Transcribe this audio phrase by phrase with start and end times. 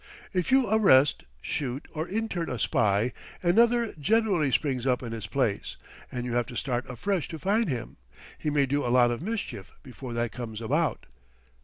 [0.33, 3.13] "If you arrest, shoot or intern a spy,
[3.43, 5.77] another generally springs up in his place,
[6.11, 7.97] and you have to start afresh to find him;
[8.39, 11.05] he may do a lot of mischief before that comes about."